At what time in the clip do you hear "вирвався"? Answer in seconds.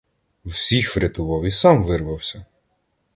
1.83-2.45